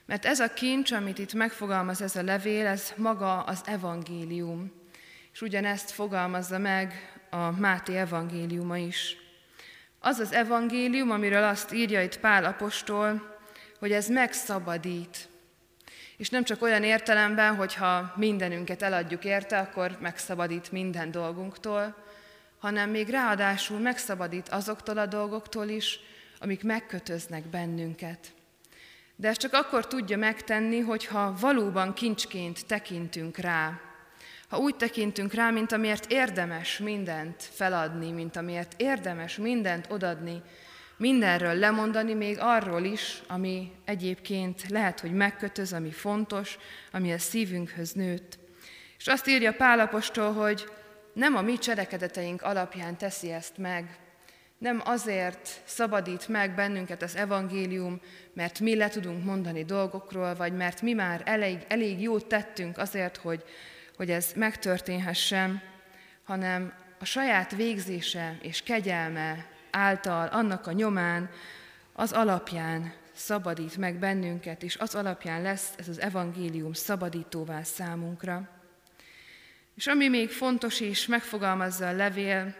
Mert 0.06 0.24
ez 0.24 0.40
a 0.40 0.52
kincs, 0.52 0.92
amit 0.92 1.18
itt 1.18 1.32
megfogalmaz 1.34 2.02
ez 2.02 2.16
a 2.16 2.22
levél, 2.22 2.66
ez 2.66 2.92
maga 2.96 3.42
az 3.42 3.60
evangélium. 3.64 4.72
És 5.32 5.40
ugyanezt 5.40 5.90
fogalmazza 5.90 6.58
meg 6.58 7.18
a 7.30 7.50
Máté 7.50 7.96
evangéliuma 7.96 8.76
is. 8.76 9.16
Az 9.98 10.18
az 10.18 10.32
evangélium, 10.32 11.10
amiről 11.10 11.44
azt 11.44 11.72
írja 11.72 12.02
itt 12.02 12.20
Pál 12.20 12.44
apostol, 12.44 13.38
hogy 13.78 13.92
ez 13.92 14.08
megszabadít, 14.08 15.28
és 16.16 16.28
nem 16.28 16.44
csak 16.44 16.62
olyan 16.62 16.82
értelemben, 16.82 17.54
hogyha 17.54 18.12
mindenünket 18.16 18.82
eladjuk 18.82 19.24
érte, 19.24 19.58
akkor 19.58 19.96
megszabadít 20.00 20.72
minden 20.72 21.10
dolgunktól, 21.10 21.94
hanem 22.58 22.90
még 22.90 23.08
ráadásul 23.08 23.78
megszabadít 23.78 24.48
azoktól 24.48 24.98
a 24.98 25.06
dolgoktól 25.06 25.68
is, 25.68 26.00
amik 26.38 26.62
megkötöznek 26.62 27.44
bennünket. 27.46 28.32
De 29.16 29.28
ezt 29.28 29.40
csak 29.40 29.52
akkor 29.52 29.86
tudja 29.86 30.16
megtenni, 30.16 30.80
hogyha 30.80 31.34
valóban 31.40 31.94
kincsként 31.94 32.66
tekintünk 32.66 33.36
rá. 33.36 33.80
Ha 34.48 34.58
úgy 34.58 34.76
tekintünk 34.76 35.32
rá, 35.32 35.50
mint 35.50 35.72
amiért 35.72 36.12
érdemes 36.12 36.78
mindent 36.78 37.42
feladni, 37.42 38.10
mint 38.10 38.36
amiért 38.36 38.74
érdemes 38.76 39.36
mindent 39.36 39.86
odadni, 39.90 40.42
mindenről 40.96 41.54
lemondani, 41.54 42.14
még 42.14 42.36
arról 42.40 42.84
is, 42.84 43.22
ami 43.26 43.72
egyébként 43.84 44.68
lehet, 44.68 45.00
hogy 45.00 45.12
megkötöz, 45.12 45.72
ami 45.72 45.90
fontos, 45.90 46.58
ami 46.92 47.12
a 47.12 47.18
szívünkhöz 47.18 47.92
nőtt. 47.92 48.38
És 48.98 49.06
azt 49.06 49.28
írja 49.28 49.52
Pálapostól, 49.52 50.32
hogy 50.32 50.64
nem 51.12 51.36
a 51.36 51.42
mi 51.42 51.58
cselekedeteink 51.58 52.42
alapján 52.42 52.96
teszi 52.96 53.32
ezt 53.32 53.58
meg, 53.58 53.98
nem 54.58 54.82
azért 54.84 55.60
szabadít 55.64 56.28
meg 56.28 56.54
bennünket 56.54 57.02
az 57.02 57.16
evangélium, 57.16 58.00
mert 58.32 58.60
mi 58.60 58.76
le 58.76 58.88
tudunk 58.88 59.24
mondani 59.24 59.64
dolgokról, 59.64 60.34
vagy 60.34 60.52
mert 60.52 60.82
mi 60.82 60.92
már 60.92 61.22
elég, 61.24 61.58
elég 61.68 62.00
jót 62.00 62.26
tettünk 62.26 62.78
azért, 62.78 63.16
hogy, 63.16 63.44
hogy 63.96 64.10
ez 64.10 64.32
megtörténhessen, 64.36 65.62
hanem 66.24 66.72
a 66.98 67.04
saját 67.04 67.54
végzése 67.54 68.38
és 68.42 68.62
kegyelme 68.62 69.46
által, 69.74 70.26
annak 70.26 70.66
a 70.66 70.72
nyomán, 70.72 71.30
az 71.92 72.12
alapján 72.12 72.92
szabadít 73.12 73.76
meg 73.76 73.98
bennünket, 73.98 74.62
és 74.62 74.76
az 74.76 74.94
alapján 74.94 75.42
lesz 75.42 75.72
ez 75.76 75.88
az 75.88 76.00
evangélium 76.00 76.72
szabadítóvá 76.72 77.62
számunkra. 77.62 78.48
És 79.74 79.86
ami 79.86 80.08
még 80.08 80.30
fontos 80.30 80.80
és 80.80 81.06
megfogalmazza 81.06 81.88
a 81.88 81.92
levél, 81.92 82.54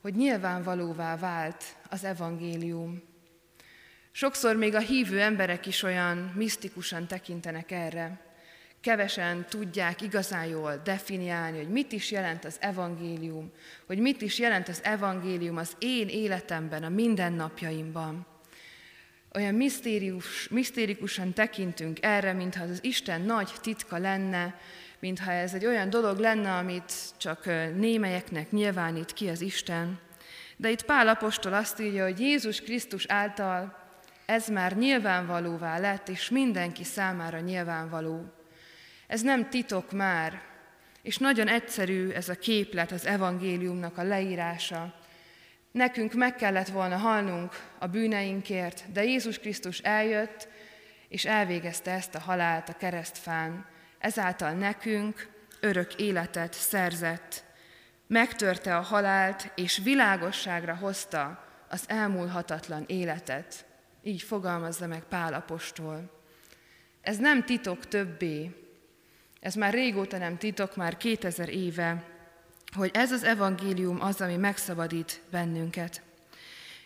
hogy 0.00 0.14
nyilvánvalóvá 0.14 1.16
vált 1.16 1.64
az 1.90 2.04
evangélium. 2.04 3.02
Sokszor 4.10 4.56
még 4.56 4.74
a 4.74 4.78
hívő 4.80 5.20
emberek 5.20 5.66
is 5.66 5.82
olyan 5.82 6.32
misztikusan 6.34 7.06
tekintenek 7.06 7.70
erre. 7.70 8.27
Kevesen 8.80 9.46
tudják 9.48 10.02
igazán 10.02 10.46
jól 10.46 10.80
definiálni, 10.84 11.56
hogy 11.56 11.68
mit 11.68 11.92
is 11.92 12.10
jelent 12.10 12.44
az 12.44 12.56
evangélium, 12.60 13.52
hogy 13.86 13.98
mit 13.98 14.22
is 14.22 14.38
jelent 14.38 14.68
az 14.68 14.80
evangélium 14.84 15.56
az 15.56 15.72
én 15.78 16.08
életemben, 16.08 16.84
a 16.84 16.88
mindennapjaimban. 16.88 18.26
Olyan 19.34 19.54
misztérius, 19.54 20.48
misztérikusan 20.48 21.32
tekintünk 21.32 21.98
erre, 22.02 22.32
mintha 22.32 22.64
az 22.64 22.78
Isten 22.84 23.20
nagy 23.20 23.50
titka 23.60 23.98
lenne, 23.98 24.60
mintha 24.98 25.32
ez 25.32 25.54
egy 25.54 25.66
olyan 25.66 25.90
dolog 25.90 26.18
lenne, 26.18 26.56
amit 26.56 26.92
csak 27.16 27.44
némelyeknek 27.76 28.50
nyilvánít 28.50 29.12
ki 29.12 29.28
az 29.28 29.40
Isten. 29.40 29.98
De 30.56 30.70
itt 30.70 30.84
Pál 30.84 31.08
apostol 31.08 31.52
azt 31.52 31.80
írja, 31.80 32.04
hogy 32.04 32.20
Jézus 32.20 32.60
Krisztus 32.60 33.06
által 33.06 33.76
ez 34.26 34.48
már 34.48 34.76
nyilvánvalóvá 34.76 35.78
lett, 35.78 36.08
és 36.08 36.30
mindenki 36.30 36.84
számára 36.84 37.40
nyilvánvaló. 37.40 38.37
Ez 39.08 39.20
nem 39.20 39.48
titok 39.48 39.92
már, 39.92 40.42
és 41.02 41.16
nagyon 41.16 41.48
egyszerű 41.48 42.10
ez 42.10 42.28
a 42.28 42.34
képlet, 42.34 42.92
az 42.92 43.06
evangéliumnak 43.06 43.98
a 43.98 44.02
leírása. 44.02 44.94
Nekünk 45.72 46.12
meg 46.12 46.34
kellett 46.34 46.68
volna 46.68 46.96
halnunk 46.96 47.52
a 47.78 47.86
bűneinkért, 47.86 48.92
de 48.92 49.04
Jézus 49.04 49.38
Krisztus 49.38 49.78
eljött, 49.78 50.48
és 51.08 51.24
elvégezte 51.24 51.90
ezt 51.90 52.14
a 52.14 52.20
halált 52.20 52.68
a 52.68 52.76
keresztfán. 52.76 53.66
Ezáltal 53.98 54.52
nekünk 54.52 55.30
örök 55.60 55.94
életet 55.94 56.52
szerzett. 56.52 57.44
Megtörte 58.06 58.76
a 58.76 58.80
halált, 58.80 59.52
és 59.54 59.80
világosságra 59.84 60.74
hozta 60.74 61.44
az 61.68 61.84
elmúlhatatlan 61.86 62.84
életet. 62.86 63.66
Így 64.02 64.22
fogalmazza 64.22 64.86
meg 64.86 65.02
Pál 65.02 65.34
apostol. 65.34 66.10
Ez 67.00 67.16
nem 67.16 67.44
titok 67.44 67.88
többé, 67.88 68.67
ez 69.40 69.54
már 69.54 69.72
régóta 69.72 70.18
nem 70.18 70.36
titok, 70.36 70.76
már 70.76 70.96
2000 70.96 71.48
éve, 71.48 72.04
hogy 72.76 72.90
ez 72.92 73.12
az 73.12 73.24
evangélium 73.24 74.00
az, 74.00 74.20
ami 74.20 74.36
megszabadít 74.36 75.20
bennünket. 75.30 76.02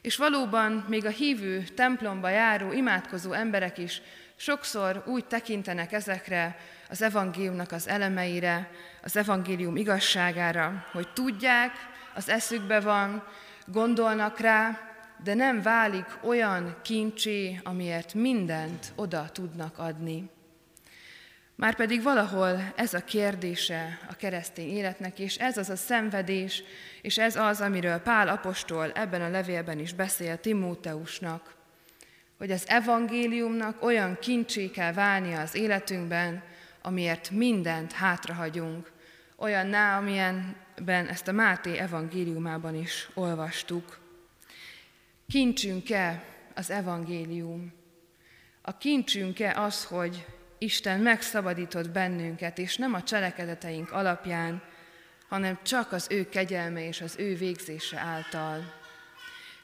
És 0.01 0.17
valóban 0.17 0.85
még 0.89 1.07
a 1.07 1.11
hívő 1.11 1.65
templomba 1.75 2.29
járó, 2.29 2.73
imádkozó 2.73 3.33
emberek 3.33 3.79
is 3.79 4.03
sokszor 4.37 5.03
úgy 5.07 5.25
tekintenek 5.25 5.93
ezekre 5.93 6.59
az 6.89 7.03
evangéliumnak 7.03 7.73
az 7.73 7.89
elemeire, 7.89 8.71
az 9.03 9.17
evangélium 9.17 9.77
igazságára, 9.77 10.87
hogy 10.93 11.13
tudják, 11.13 11.71
az 12.15 12.29
eszükbe 12.29 12.81
van, 12.81 13.25
gondolnak 13.67 14.39
rá, 14.39 14.81
de 15.25 15.35
nem 15.35 15.63
válik 15.63 16.07
olyan 16.23 16.77
kincsé, 16.83 17.61
amiért 17.63 18.15
mindent 18.15 18.93
oda 18.95 19.29
tudnak 19.33 19.79
adni. 19.79 20.31
Márpedig 21.63 22.03
valahol 22.03 22.73
ez 22.77 22.95
a 22.95 23.05
kérdése 23.05 23.99
a 24.09 24.15
keresztény 24.15 24.69
életnek, 24.69 25.19
és 25.19 25.37
ez 25.37 25.57
az 25.57 25.71
a 25.71 25.77
szenvedés, 25.77 26.63
és 27.03 27.19
ez 27.19 27.37
az, 27.37 27.61
amiről 27.61 27.99
Pál 27.99 28.29
apostol 28.29 28.93
ebben 28.93 29.23
a 29.23 29.29
levélben 29.29 29.79
is 29.79 29.93
beszél 29.93 30.41
Timóteusnak, 30.41 31.55
hogy 32.39 32.51
az 32.51 32.69
evangéliumnak 32.69 33.83
olyan 33.83 34.19
kincsé 34.21 34.71
kell 34.71 34.93
válnia 34.93 35.41
az 35.41 35.55
életünkben, 35.55 36.43
amiért 36.81 37.31
mindent 37.31 37.93
hátrahagyunk, 37.93 38.93
olyanná, 39.37 39.99
amilyenben 39.99 41.07
ezt 41.09 41.29
a 41.29 41.33
Máté 41.33 41.77
evangéliumában 41.77 42.75
is 42.75 43.09
olvastuk. 43.15 43.99
Kincsünk-e 45.29 46.25
az 46.55 46.71
evangélium? 46.71 47.73
A 48.63 48.79
kincsünk-e 48.79 49.61
az, 49.61 49.85
hogy 49.85 50.25
Isten 50.63 51.01
megszabadított 51.01 51.91
bennünket, 51.91 52.59
és 52.59 52.77
nem 52.77 52.95
a 52.95 53.03
cselekedeteink 53.03 53.93
alapján, 53.93 54.63
hanem 55.29 55.59
csak 55.63 55.93
az 55.93 56.07
ő 56.11 56.29
kegyelme 56.29 56.87
és 56.87 57.01
az 57.01 57.15
ő 57.19 57.35
végzése 57.35 57.99
által. 57.99 58.73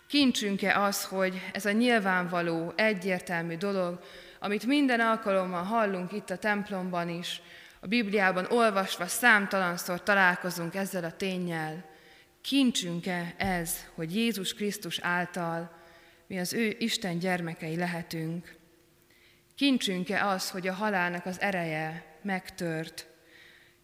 Kincsünk-e 0.06 0.80
az, 0.80 1.04
hogy 1.04 1.40
ez 1.52 1.64
a 1.64 1.72
nyilvánvaló, 1.72 2.72
egyértelmű 2.76 3.56
dolog, 3.56 4.00
amit 4.40 4.66
minden 4.66 5.00
alkalommal 5.00 5.62
hallunk 5.62 6.12
itt 6.12 6.30
a 6.30 6.38
templomban 6.38 7.08
is, 7.08 7.40
a 7.80 7.86
Bibliában 7.86 8.46
olvasva 8.50 9.06
számtalanszor 9.06 10.02
találkozunk 10.02 10.74
ezzel 10.74 11.04
a 11.04 11.16
tényel. 11.16 11.84
Kincsünk-e 12.40 13.34
ez, 13.36 13.76
hogy 13.94 14.14
Jézus 14.14 14.54
Krisztus 14.54 14.98
által 14.98 15.70
mi 16.26 16.38
az 16.38 16.52
ő 16.52 16.76
Isten 16.78 17.18
gyermekei 17.18 17.76
lehetünk? 17.76 18.57
Kincsünk-e 19.58 20.26
az, 20.26 20.50
hogy 20.50 20.68
a 20.68 20.72
halálnak 20.72 21.26
az 21.26 21.40
ereje 21.40 22.04
megtört? 22.22 23.06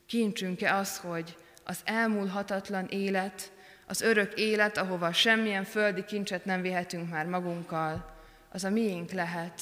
Kincsünk-e 0.07 0.75
az, 0.75 0.99
hogy 0.99 1.37
az 1.65 1.81
elmúlhatatlan 1.85 2.87
élet, 2.87 3.53
az 3.87 4.01
örök 4.01 4.39
élet, 4.39 4.77
ahova 4.77 5.13
semmilyen 5.13 5.65
földi 5.65 6.05
kincset 6.05 6.45
nem 6.45 6.61
vihetünk 6.61 7.11
már 7.11 7.27
magunkkal, 7.27 8.17
az 8.49 8.65
a 8.65 8.71
miénk 8.71 9.11
lehet, 9.11 9.61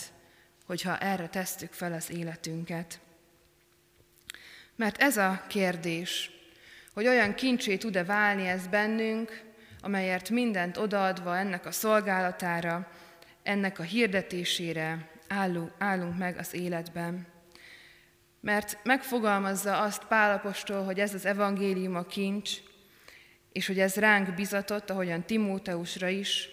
hogyha 0.66 0.98
erre 0.98 1.28
tesztük 1.28 1.72
fel 1.72 1.92
az 1.92 2.10
életünket. 2.10 3.00
Mert 4.76 5.02
ez 5.02 5.16
a 5.16 5.44
kérdés, 5.46 6.30
hogy 6.94 7.06
olyan 7.06 7.34
kincsé 7.34 7.76
tud-e 7.76 8.04
válni 8.04 8.46
ez 8.46 8.66
bennünk, 8.66 9.42
amelyért 9.80 10.30
mindent 10.30 10.76
odaadva 10.76 11.38
ennek 11.38 11.66
a 11.66 11.72
szolgálatára, 11.72 12.90
ennek 13.42 13.78
a 13.78 13.82
hirdetésére 13.82 15.10
állunk, 15.32 15.70
állunk 15.78 16.18
meg 16.18 16.38
az 16.38 16.54
életben. 16.54 17.26
Mert 18.40 18.78
megfogalmazza 18.82 19.80
azt 19.80 20.04
Pálapostól, 20.04 20.84
hogy 20.84 20.98
ez 21.00 21.14
az 21.14 21.26
evangélium 21.26 21.94
a 21.94 22.06
kincs, 22.06 22.50
és 23.52 23.66
hogy 23.66 23.78
ez 23.78 23.94
ránk 23.94 24.34
bizatott, 24.34 24.90
ahogyan 24.90 25.22
Timóteusra 25.24 26.08
is, 26.08 26.48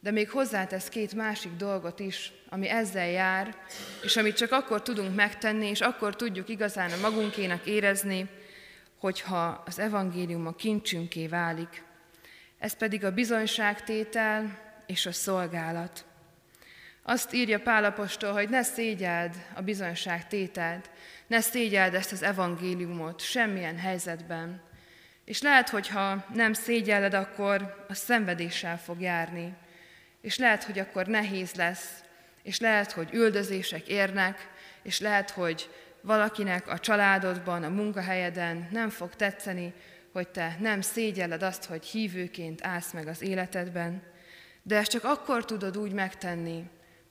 de 0.00 0.10
még 0.10 0.30
hozzátesz 0.30 0.88
két 0.88 1.14
másik 1.14 1.52
dolgot 1.52 2.00
is, 2.00 2.32
ami 2.48 2.68
ezzel 2.68 3.08
jár, 3.08 3.56
és 4.02 4.16
amit 4.16 4.36
csak 4.36 4.52
akkor 4.52 4.82
tudunk 4.82 5.14
megtenni, 5.14 5.66
és 5.66 5.80
akkor 5.80 6.16
tudjuk 6.16 6.48
igazán 6.48 6.90
a 6.90 7.00
magunkének 7.00 7.66
érezni, 7.66 8.28
hogyha 8.98 9.62
az 9.66 9.78
evangélium 9.78 10.46
a 10.46 10.54
kincsünké 10.54 11.26
válik. 11.26 11.84
Ez 12.58 12.76
pedig 12.76 13.04
a 13.04 13.12
bizonyságtétel 13.12 14.58
és 14.86 15.06
a 15.06 15.12
szolgálat. 15.12 16.05
Azt 17.08 17.32
írja 17.32 17.60
Pálapostól, 17.60 18.32
hogy 18.32 18.48
ne 18.48 18.62
szégyeld 18.62 19.34
a 19.54 19.62
bizonyságtételt, 19.62 20.90
ne 21.26 21.40
szégyeld 21.40 21.94
ezt 21.94 22.12
az 22.12 22.22
evangéliumot 22.22 23.20
semmilyen 23.20 23.78
helyzetben. 23.78 24.62
És 25.24 25.42
lehet, 25.42 25.68
hogy 25.68 25.88
ha 25.88 26.24
nem 26.34 26.52
szégyelled, 26.52 27.14
akkor 27.14 27.84
a 27.88 27.94
szenvedéssel 27.94 28.78
fog 28.78 29.00
járni. 29.00 29.54
És 30.20 30.38
lehet, 30.38 30.64
hogy 30.64 30.78
akkor 30.78 31.06
nehéz 31.06 31.54
lesz, 31.54 32.02
és 32.42 32.60
lehet, 32.60 32.92
hogy 32.92 33.08
üldözések 33.12 33.88
érnek, 33.88 34.50
és 34.82 35.00
lehet, 35.00 35.30
hogy 35.30 35.70
valakinek 36.00 36.68
a 36.68 36.78
családodban, 36.78 37.62
a 37.62 37.68
munkahelyeden 37.68 38.68
nem 38.70 38.88
fog 38.88 39.14
tetszeni, 39.14 39.72
hogy 40.12 40.28
te 40.28 40.56
nem 40.60 40.80
szégyelled 40.80 41.42
azt, 41.42 41.64
hogy 41.64 41.84
hívőként 41.84 42.64
állsz 42.64 42.92
meg 42.92 43.06
az 43.06 43.22
életedben, 43.22 44.02
de 44.62 44.76
ezt 44.76 44.90
csak 44.90 45.04
akkor 45.04 45.44
tudod 45.44 45.76
úgy 45.76 45.92
megtenni, 45.92 46.64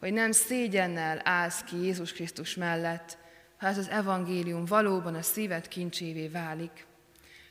hogy 0.05 0.13
nem 0.13 0.31
szégyennel 0.31 1.21
állsz 1.23 1.63
ki 1.63 1.75
Jézus 1.75 2.13
Krisztus 2.13 2.55
mellett, 2.55 3.17
ha 3.57 3.67
ez 3.67 3.77
az 3.77 3.89
evangélium 3.89 4.65
valóban 4.65 5.15
a 5.15 5.21
szíved 5.21 5.67
kincsévé 5.67 6.27
válik. 6.27 6.85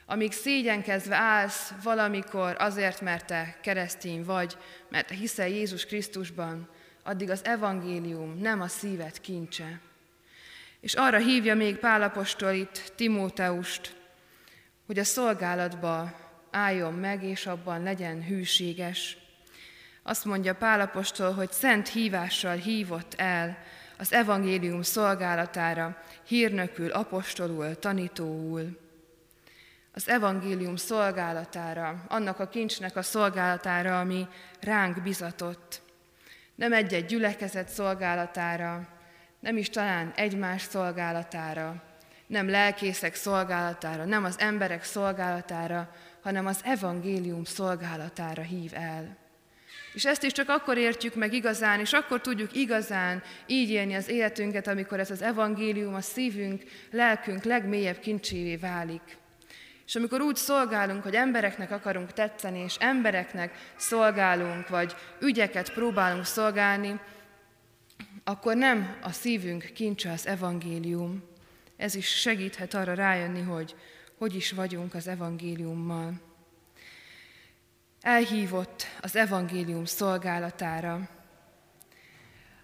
Amíg 0.06 0.32
szégyenkezve 0.32 1.16
állsz 1.16 1.72
valamikor 1.82 2.56
azért, 2.58 3.00
mert 3.00 3.26
te 3.26 3.56
keresztény 3.62 4.24
vagy, 4.24 4.56
mert 4.88 5.10
hiszel 5.10 5.48
Jézus 5.48 5.86
Krisztusban, 5.86 6.68
addig 7.02 7.30
az 7.30 7.44
evangélium 7.44 8.38
nem 8.38 8.60
a 8.60 8.68
szíved 8.68 9.20
kincse. 9.20 9.80
És 10.80 10.94
arra 10.94 11.18
hívja 11.18 11.54
még 11.54 11.76
Pálapostól 11.76 12.52
itt 12.52 12.92
Timóteust, 12.96 13.96
hogy 14.86 14.98
a 14.98 15.04
szolgálatba 15.04 16.16
álljon 16.50 16.94
meg, 16.94 17.22
és 17.22 17.46
abban 17.46 17.82
legyen 17.82 18.24
hűséges. 18.24 19.23
Azt 20.06 20.24
mondja 20.24 20.54
Pálapostól, 20.54 21.32
hogy 21.32 21.52
szent 21.52 21.88
hívással 21.88 22.54
hívott 22.54 23.14
el 23.14 23.58
az 23.98 24.12
evangélium 24.12 24.82
szolgálatára, 24.82 26.02
hírnökül, 26.24 26.90
apostolul, 26.90 27.78
tanítóul. 27.78 28.78
Az 29.94 30.08
evangélium 30.08 30.76
szolgálatára, 30.76 32.04
annak 32.08 32.38
a 32.38 32.48
kincsnek 32.48 32.96
a 32.96 33.02
szolgálatára, 33.02 34.00
ami 34.00 34.28
ránk 34.60 35.02
bizatott. 35.02 35.82
Nem 36.54 36.72
egy-egy 36.72 37.06
gyülekezet 37.06 37.68
szolgálatára, 37.68 38.88
nem 39.40 39.56
is 39.56 39.70
talán 39.70 40.12
egymás 40.16 40.62
szolgálatára, 40.62 41.82
nem 42.26 42.48
lelkészek 42.48 43.14
szolgálatára, 43.14 44.04
nem 44.04 44.24
az 44.24 44.38
emberek 44.38 44.84
szolgálatára, 44.84 45.94
hanem 46.22 46.46
az 46.46 46.60
evangélium 46.64 47.44
szolgálatára 47.44 48.42
hív 48.42 48.72
el. 48.74 49.23
És 49.94 50.04
ezt 50.04 50.22
is 50.22 50.32
csak 50.32 50.48
akkor 50.48 50.76
értjük 50.76 51.14
meg 51.14 51.32
igazán, 51.32 51.80
és 51.80 51.92
akkor 51.92 52.20
tudjuk 52.20 52.56
igazán 52.56 53.22
így 53.46 53.70
élni 53.70 53.94
az 53.94 54.08
életünket, 54.08 54.66
amikor 54.66 55.00
ez 55.00 55.10
az 55.10 55.22
evangélium 55.22 55.94
a 55.94 56.00
szívünk, 56.00 56.62
lelkünk 56.90 57.44
legmélyebb 57.44 57.98
kincsévé 57.98 58.56
válik. 58.56 59.16
És 59.86 59.94
amikor 59.94 60.20
úgy 60.20 60.36
szolgálunk, 60.36 61.02
hogy 61.02 61.14
embereknek 61.14 61.70
akarunk 61.70 62.12
tetszeni, 62.12 62.58
és 62.58 62.76
embereknek 62.78 63.72
szolgálunk, 63.76 64.68
vagy 64.68 64.94
ügyeket 65.20 65.72
próbálunk 65.72 66.24
szolgálni, 66.24 67.00
akkor 68.24 68.56
nem 68.56 68.96
a 69.02 69.12
szívünk 69.12 69.70
kincse 69.74 70.10
az 70.10 70.26
evangélium. 70.26 71.22
Ez 71.76 71.94
is 71.94 72.06
segíthet 72.08 72.74
arra 72.74 72.94
rájönni, 72.94 73.42
hogy 73.42 73.74
hogy 74.18 74.34
is 74.34 74.52
vagyunk 74.52 74.94
az 74.94 75.06
evangéliummal. 75.06 76.12
Elhívott 78.04 78.86
az 79.00 79.16
evangélium 79.16 79.84
szolgálatára. 79.84 81.08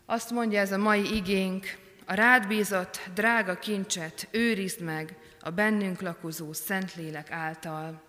Azt 0.07 0.31
mondja 0.31 0.61
ez 0.61 0.73
a 0.73 0.79
mai 0.79 1.15
igénk, 1.15 1.79
a 2.05 2.15
rád 2.15 2.47
bízott 2.47 3.01
drága 3.15 3.59
kincset 3.59 4.29
őrizd 4.31 4.81
meg 4.81 5.17
a 5.41 5.51
bennünk 5.51 6.01
lakozó 6.01 6.53
Szentlélek 6.53 7.31
által. 7.31 8.03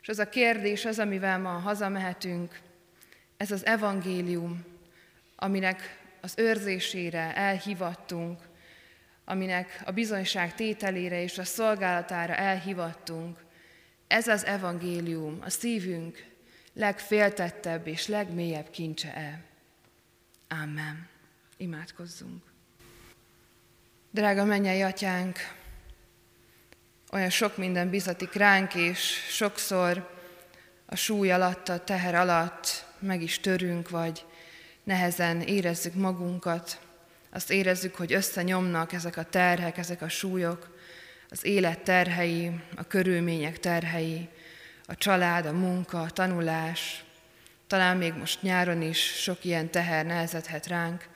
És 0.00 0.08
az 0.08 0.18
a 0.18 0.28
kérdés 0.28 0.84
az, 0.84 0.98
amivel 0.98 1.38
ma 1.38 1.50
hazamehetünk, 1.50 2.60
ez 3.36 3.50
az 3.50 3.66
evangélium, 3.66 4.64
aminek 5.36 6.00
az 6.20 6.34
őrzésére 6.36 7.36
elhivattunk, 7.36 8.40
aminek 9.24 9.82
a 9.84 9.90
bizonyság 9.90 10.54
tételére 10.54 11.22
és 11.22 11.38
a 11.38 11.44
szolgálatára 11.44 12.34
elhivattunk. 12.34 13.45
Ez 14.06 14.28
az 14.28 14.44
evangélium, 14.44 15.38
a 15.40 15.50
szívünk 15.50 16.24
legféltettebb 16.72 17.86
és 17.86 18.06
legmélyebb 18.06 18.70
kincse-e. 18.70 19.40
Amen. 20.48 21.08
Imádkozzunk. 21.56 22.42
Drága 24.10 24.44
mennyei 24.44 24.82
atyánk, 24.82 25.38
olyan 27.12 27.30
sok 27.30 27.56
minden 27.56 27.90
bizatik 27.90 28.32
ránk, 28.32 28.74
és 28.74 28.98
sokszor 29.28 30.14
a 30.86 30.96
súly 30.96 31.30
alatt, 31.30 31.68
a 31.68 31.84
teher 31.84 32.14
alatt 32.14 32.86
meg 32.98 33.22
is 33.22 33.40
törünk, 33.40 33.90
vagy 33.90 34.24
nehezen 34.82 35.40
érezzük 35.40 35.94
magunkat, 35.94 36.80
azt 37.30 37.50
érezzük, 37.50 37.94
hogy 37.94 38.12
összenyomnak 38.12 38.92
ezek 38.92 39.16
a 39.16 39.24
terhek, 39.24 39.78
ezek 39.78 40.02
a 40.02 40.08
súlyok, 40.08 40.75
az 41.30 41.44
élet 41.44 41.78
terhei, 41.78 42.60
a 42.76 42.82
körülmények 42.82 43.60
terhei, 43.60 44.28
a 44.86 44.96
család, 44.96 45.46
a 45.46 45.52
munka, 45.52 46.00
a 46.00 46.10
tanulás, 46.10 47.04
talán 47.66 47.96
még 47.96 48.14
most 48.14 48.42
nyáron 48.42 48.82
is 48.82 48.98
sok 48.98 49.44
ilyen 49.44 49.70
teher 49.70 50.06
nehezedhet 50.06 50.66
ránk, 50.66 51.08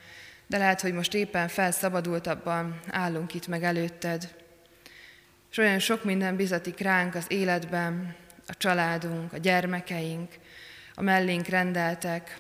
de 0.47 0.59
lehet, 0.59 0.81
hogy 0.81 0.93
most 0.93 1.15
éppen 1.15 1.49
felszabadultabban 1.49 2.81
állunk 2.89 3.35
itt 3.35 3.47
meg 3.47 3.65
előtted. 3.65 4.35
És 5.51 5.59
olyan 5.59 5.79
sok 5.79 6.05
minden 6.05 6.37
bizatik 6.37 6.79
ránk 6.79 7.15
az 7.15 7.25
életben, 7.29 8.15
a 8.47 8.57
családunk, 8.57 9.33
a 9.33 9.37
gyermekeink, 9.39 10.35
a 10.95 11.03
mellénk 11.03 11.47
rendeltek, 11.47 12.39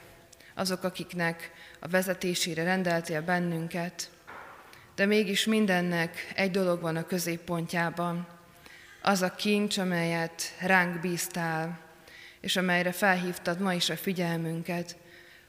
azok, 0.54 0.84
akiknek 0.84 1.50
a 1.80 1.88
vezetésére 1.88 2.62
rendeltél 2.62 3.22
bennünket, 3.22 4.10
de 5.00 5.06
mégis 5.06 5.44
mindennek 5.44 6.32
egy 6.34 6.50
dolog 6.50 6.80
van 6.80 6.96
a 6.96 7.06
középpontjában, 7.06 8.26
az 9.02 9.22
a 9.22 9.34
kincs, 9.34 9.78
amelyet 9.78 10.42
ránk 10.60 11.00
bíztál, 11.00 11.80
és 12.40 12.56
amelyre 12.56 12.92
felhívtad 12.92 13.60
ma 13.60 13.74
is 13.74 13.90
a 13.90 13.96
figyelmünket, 13.96 14.96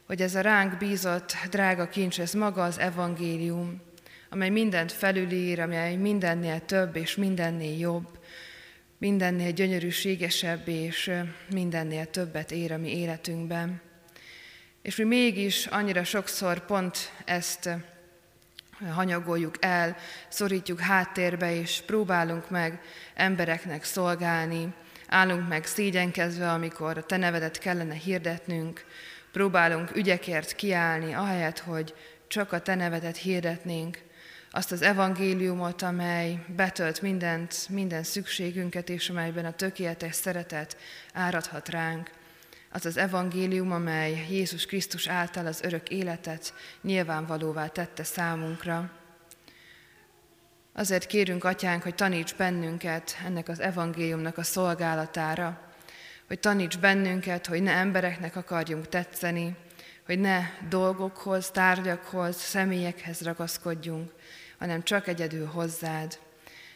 hogy 0.05 0.21
ez 0.21 0.35
a 0.35 0.41
ránk 0.41 0.77
bízott 0.77 1.35
drága 1.49 1.89
kincs, 1.89 2.19
ez 2.19 2.33
maga 2.33 2.63
az 2.63 2.79
evangélium, 2.79 3.81
amely 4.29 4.49
mindent 4.49 4.91
felülír, 4.91 5.59
amely 5.59 5.95
mindennél 5.95 6.65
több 6.65 6.95
és 6.95 7.15
mindennél 7.15 7.77
jobb, 7.77 8.19
mindennél 8.97 9.51
gyönyörűségesebb 9.51 10.67
és 10.67 11.11
mindennél 11.49 12.09
többet 12.09 12.51
ér 12.51 12.71
a 12.71 12.77
mi 12.77 12.97
életünkben. 12.97 13.81
És 14.81 14.95
mi 14.95 15.03
mégis 15.03 15.65
annyira 15.65 16.03
sokszor 16.03 16.65
pont 16.65 16.97
ezt 17.25 17.69
hanyagoljuk 18.89 19.55
el, 19.59 19.95
szorítjuk 20.29 20.79
háttérbe, 20.79 21.55
és 21.55 21.81
próbálunk 21.85 22.49
meg 22.49 22.81
embereknek 23.13 23.83
szolgálni, 23.83 24.73
állunk 25.07 25.47
meg 25.47 25.65
szégyenkezve, 25.65 26.51
amikor 26.51 26.97
a 26.97 27.03
Te 27.03 27.17
nevedet 27.17 27.57
kellene 27.57 27.93
hirdetnünk, 27.93 28.85
próbálunk 29.31 29.95
ügyekért 29.95 30.55
kiállni, 30.55 31.13
ahelyett, 31.13 31.59
hogy 31.59 31.93
csak 32.27 32.51
a 32.51 32.61
Te 32.61 32.75
nevedet 32.75 33.17
hirdetnénk, 33.17 33.97
azt 34.53 34.71
az 34.71 34.81
evangéliumot, 34.81 35.81
amely 35.81 36.45
betölt 36.55 37.01
mindent, 37.01 37.69
minden 37.69 38.03
szükségünket, 38.03 38.89
és 38.89 39.09
amelyben 39.09 39.45
a 39.45 39.51
tökéletes 39.51 40.15
szeretet 40.15 40.77
áradhat 41.13 41.69
ránk. 41.69 42.09
Az 42.73 42.85
az 42.85 42.97
evangélium, 42.97 43.71
amely 43.71 44.25
Jézus 44.29 44.65
Krisztus 44.65 45.07
által 45.07 45.45
az 45.45 45.61
örök 45.61 45.89
életet 45.89 46.53
nyilvánvalóvá 46.81 47.67
tette 47.67 48.03
számunkra. 48.03 48.91
Azért 50.73 51.05
kérünk, 51.05 51.43
Atyánk, 51.43 51.83
hogy 51.83 51.95
taníts 51.95 52.35
bennünket 52.35 53.17
ennek 53.25 53.49
az 53.49 53.59
evangéliumnak 53.59 54.37
a 54.37 54.43
szolgálatára, 54.43 55.61
hogy 56.27 56.39
taníts 56.39 56.77
bennünket, 56.79 57.45
hogy 57.47 57.63
ne 57.63 57.71
embereknek 57.71 58.35
akarjunk 58.35 58.87
tetszeni, 58.87 59.55
hogy 60.05 60.19
ne 60.19 60.39
dolgokhoz, 60.69 61.49
tárgyakhoz, 61.49 62.35
személyekhez 62.35 63.21
ragaszkodjunk, 63.21 64.11
hanem 64.59 64.83
csak 64.83 65.07
egyedül 65.07 65.45
hozzád. 65.45 66.19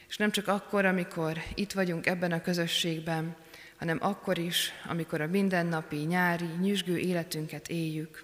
És 0.08 0.18
nem 0.18 0.32
csak 0.32 0.48
akkor, 0.48 0.86
amikor 0.86 1.38
itt 1.54 1.72
vagyunk 1.72 2.06
ebben 2.06 2.32
a 2.32 2.42
közösségben, 2.42 3.36
hanem 3.78 3.98
akkor 4.02 4.38
is, 4.38 4.72
amikor 4.90 5.22
a 5.22 5.28
mindennapi, 5.28 5.96
nyári, 5.96 6.50
nyüzsgő 6.62 6.98
életünket 6.98 7.68
éljük. 7.68 8.24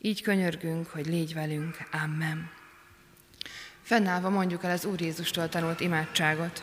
Így 0.00 0.22
könyörgünk, 0.22 0.86
hogy 0.86 1.06
légy 1.06 1.34
velünk. 1.34 1.76
Amen. 2.04 2.50
Fennállva 3.82 4.28
mondjuk 4.30 4.64
el 4.64 4.70
az 4.70 4.84
Úr 4.84 5.00
Jézustól 5.00 5.48
tanult 5.48 5.80
imádságot. 5.80 6.62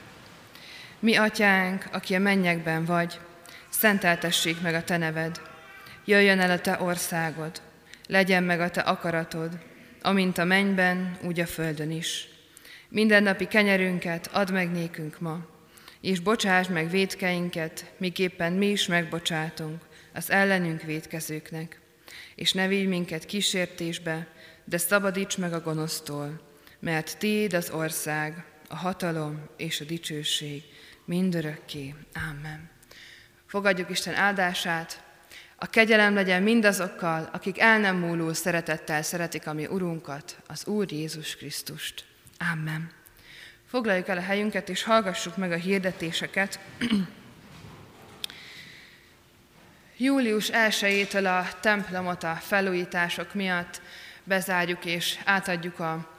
Mi, 1.00 1.16
atyánk, 1.16 1.88
aki 1.92 2.16
a 2.16 2.20
mennyekben 2.20 2.86
vagy, 2.86 3.20
szenteltessék 3.70 4.62
meg 4.62 4.74
a 4.74 4.84
te 4.84 4.98
neved. 4.98 5.42
Jöjjön 6.06 6.40
el 6.40 6.52
a 6.52 6.60
te 6.60 6.82
országod, 6.82 7.62
legyen 8.08 8.44
meg 8.44 8.60
a 8.60 8.70
te 8.70 8.82
akaratod, 8.82 9.58
amint 10.02 10.38
a 10.38 10.44
mennyben, 10.44 11.18
úgy 11.22 11.40
a 11.40 11.46
földön 11.46 11.92
is. 11.92 12.28
Mindennapi 12.90 13.48
kenyerünket 13.48 14.30
add 14.32 14.52
meg 14.52 14.72
nékünk 14.72 15.20
ma, 15.20 15.46
és 16.04 16.20
bocsáss 16.20 16.68
meg 16.68 16.90
védkeinket, 16.90 17.94
miképpen 17.98 18.54
mi 18.54 18.68
is 18.68 18.88
megbocsátunk 18.88 19.82
az 20.14 20.32
ellenünk 20.32 20.82
védkezőknek. 20.82 21.80
És 22.36 22.54
ne 22.54 22.68
vigy 22.68 22.88
minket 22.88 23.26
kísértésbe, 23.26 24.28
de 24.66 24.78
szabadíts 24.78 25.38
meg 25.38 25.54
a 25.54 25.62
gonosztól, 25.62 26.42
mert 26.80 27.18
Tiéd 27.18 27.54
az 27.54 27.70
ország, 27.70 28.46
a 28.70 28.76
hatalom 28.76 29.50
és 29.58 29.82
a 29.82 29.86
dicsőség 29.86 30.64
mindörökké. 31.06 31.96
Amen. 32.14 32.70
Fogadjuk 33.46 33.90
Isten 33.90 34.16
áldását, 34.16 35.04
a 35.56 35.66
kegyelem 35.66 36.14
legyen 36.14 36.44
mindazokkal, 36.44 37.30
akik 37.32 37.60
el 37.60 37.80
nem 37.80 37.98
múló 37.98 38.34
szeretettel 38.34 39.02
szeretik 39.02 39.48
a 39.48 39.54
mi 39.54 39.66
Urunkat, 39.66 40.38
az 40.48 40.68
Úr 40.68 40.92
Jézus 40.92 41.36
Krisztust. 41.36 42.06
Amen. 42.52 43.03
Foglaljuk 43.74 44.08
el 44.08 44.18
a 44.18 44.22
helyünket, 44.22 44.70
és 44.70 44.84
hallgassuk 44.84 45.38
meg 45.38 45.52
a 45.52 45.56
hirdetéseket. 45.56 46.60
Július 49.98 50.50
1-től 50.52 51.26
a 51.26 51.60
templomot 51.60 52.24
a 52.24 52.36
felújítások 52.42 53.34
miatt 53.34 53.82
bezárjuk 54.24 54.86
és 54.86 55.20
átadjuk 55.26 55.80
a 55.80 56.13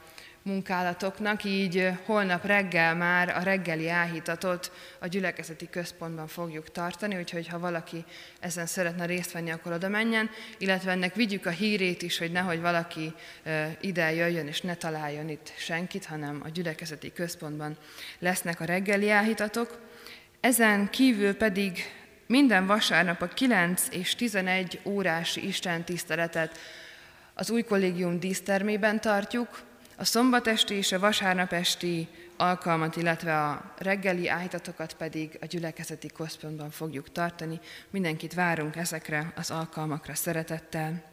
munkálatoknak, 0.45 1.43
így 1.43 1.91
holnap 2.05 2.45
reggel 2.45 2.95
már 2.95 3.29
a 3.29 3.39
reggeli 3.39 3.89
áhítatot 3.89 4.71
a 4.99 5.07
gyülekezeti 5.07 5.69
központban 5.69 6.27
fogjuk 6.27 6.71
tartani, 6.71 7.17
úgyhogy 7.17 7.47
ha 7.47 7.59
valaki 7.59 8.05
ezen 8.39 8.65
szeretne 8.65 9.05
részt 9.05 9.31
venni, 9.31 9.51
akkor 9.51 9.71
oda 9.71 9.89
menjen, 9.89 10.29
illetve 10.57 10.91
ennek 10.91 11.15
vigyük 11.15 11.45
a 11.45 11.49
hírét 11.49 12.01
is, 12.01 12.17
hogy 12.17 12.31
nehogy 12.31 12.61
valaki 12.61 13.13
ide 13.81 14.13
jöjjön 14.13 14.47
és 14.47 14.61
ne 14.61 14.75
találjon 14.75 15.29
itt 15.29 15.53
senkit, 15.57 16.05
hanem 16.05 16.41
a 16.43 16.49
gyülekezeti 16.49 17.13
központban 17.13 17.77
lesznek 18.19 18.59
a 18.59 18.65
reggeli 18.65 19.09
áhítatok. 19.09 19.79
Ezen 20.39 20.89
kívül 20.89 21.35
pedig 21.35 21.79
minden 22.27 22.65
vasárnap 22.65 23.21
a 23.21 23.27
9 23.27 23.87
és 23.91 24.15
11 24.15 24.79
órási 24.83 25.47
Isten 25.47 25.83
tiszteletet 25.83 26.57
az 27.33 27.49
új 27.49 27.63
kollégium 27.63 28.19
dísztermében 28.19 29.01
tartjuk, 29.01 29.63
a 29.97 30.05
szombatesti 30.05 30.73
és 30.73 30.91
a 30.91 30.99
vasárnapesti 30.99 32.07
alkalmat, 32.37 32.95
illetve 32.95 33.43
a 33.43 33.73
reggeli 33.77 34.29
áhítatokat 34.29 34.93
pedig 34.93 35.37
a 35.41 35.45
gyülekezeti 35.45 36.07
központban 36.07 36.69
fogjuk 36.69 37.11
tartani. 37.11 37.59
Mindenkit 37.89 38.33
várunk 38.33 38.75
ezekre 38.75 39.33
az 39.35 39.51
alkalmakra 39.51 40.15
szeretettel. 40.15 41.03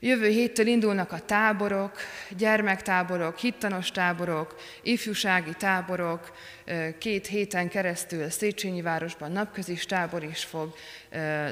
Jövő 0.00 0.28
héttől 0.28 0.66
indulnak 0.66 1.12
a 1.12 1.20
táborok, 1.20 1.98
gyermektáborok, 2.36 3.38
hittanos 3.38 3.90
táborok, 3.90 4.60
ifjúsági 4.82 5.54
táborok, 5.54 6.32
két 6.98 7.26
héten 7.26 7.68
keresztül 7.68 8.30
Széchenyi 8.30 8.82
városban 8.82 9.32
napközis 9.32 9.86
tábor 9.86 10.24
is 10.24 10.44
fog 10.44 10.74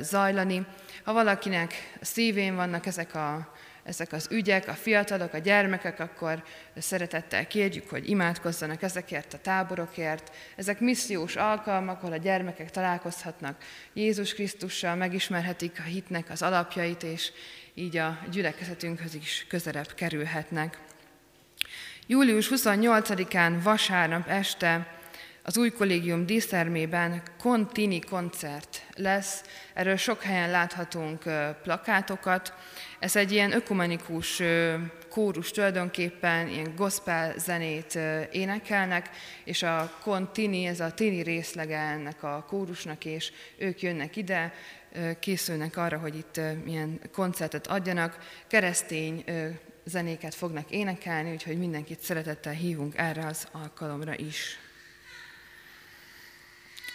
zajlani. 0.01 0.66
Ha 1.05 1.12
valakinek 1.12 1.97
szívén 2.01 2.55
vannak 2.55 2.87
ezek 2.87 3.14
a 3.14 3.53
ezek 3.85 4.12
az 4.12 4.29
ügyek, 4.31 4.68
a 4.68 4.73
fiatalok, 4.73 5.33
a 5.33 5.38
gyermekek, 5.38 6.01
akkor 6.01 6.44
szeretettel 6.77 7.47
kérjük, 7.47 7.90
hogy 7.90 8.09
imádkozzanak 8.09 8.83
ezekért 8.83 9.35
a 9.35 9.38
táborokért. 9.38 10.33
Ezek 10.57 10.81
missziós 10.81 11.37
alkalmak, 11.37 12.03
ahol 12.03 12.12
a 12.12 12.16
gyermekek 12.16 12.70
találkozhatnak 12.70 13.64
Jézus 13.92 14.35
Krisztussal, 14.35 14.94
megismerhetik 14.94 15.79
a 15.79 15.83
hitnek 15.83 16.31
az 16.31 16.42
alapjait, 16.42 17.03
és 17.03 17.33
így 17.75 17.97
a 17.97 18.18
gyülekezetünkhöz 18.31 19.14
is 19.14 19.47
közelebb 19.49 19.94
kerülhetnek. 19.94 20.79
Július 22.07 22.49
28-án 22.51 23.59
vasárnap 23.62 24.29
este 24.29 25.03
az 25.46 25.59
új 25.59 25.70
kollégium 25.70 26.26
dísztermében 26.26 27.22
Kontini 27.38 28.00
koncert 28.00 28.83
lesz. 28.94 29.42
Erről 29.74 29.96
sok 29.96 30.22
helyen 30.22 30.50
láthatunk 30.50 31.22
plakátokat. 31.62 32.52
Ez 32.98 33.16
egy 33.16 33.33
ilyen 33.33 33.52
ökumenikus 33.52 34.42
kórus 35.09 35.50
tulajdonképpen, 35.50 36.48
ilyen 36.48 36.74
gospel 36.76 37.35
zenét 37.38 37.98
énekelnek, 38.33 39.11
és 39.44 39.62
a 39.62 39.98
Kontini, 40.02 40.66
ez 40.66 40.80
a 40.80 40.94
tini 40.94 41.22
részlege 41.22 41.78
ennek 41.78 42.22
a 42.22 42.44
kórusnak, 42.48 43.04
és 43.04 43.33
ők 43.57 43.83
jönnek 43.83 44.16
ide, 44.16 44.52
készülnek 45.20 45.76
arra, 45.76 45.98
hogy 45.98 46.16
itt 46.16 46.40
milyen 46.64 47.00
koncertet 47.12 47.66
adjanak. 47.66 48.18
Keresztény 48.46 49.24
zenéket 49.85 50.35
fognak 50.35 50.70
énekelni, 50.70 51.33
úgyhogy 51.33 51.59
mindenkit 51.59 52.00
szeretettel 52.00 52.52
hívunk 52.52 52.96
erre 52.96 53.26
az 53.26 53.48
alkalomra 53.52 54.16
is. 54.16 54.59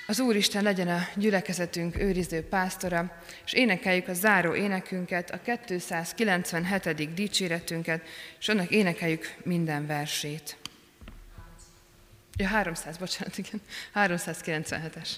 Az 0.10 0.20
Úristen 0.20 0.64
legyen 0.64 0.88
a 0.88 1.08
gyülekezetünk 1.16 1.98
őriző 1.98 2.44
pásztora, 2.44 3.22
és 3.46 3.54
énekeljük 3.54 4.08
a 4.08 4.14
záró 4.14 4.56
énekünket, 4.56 5.32
a 5.32 5.40
297. 5.66 7.14
dicséretünket, 7.14 8.02
és 8.40 8.48
annak 8.48 8.70
énekeljük 8.70 9.36
minden 9.44 9.86
versét. 9.88 10.58
Ja, 12.38 12.48
300, 12.48 12.98
bocsánat, 12.98 13.38
igen, 13.38 13.62
397-es. 13.96 15.10